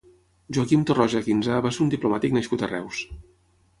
Joaquim 0.57 0.85
Torroja 0.91 1.21
Quinzà 1.29 1.59
va 1.67 1.73
ser 1.77 1.83
un 1.85 1.93
diplomàtic 1.97 2.35
nascut 2.39 2.65
a 2.67 2.71
Reus. 2.73 3.05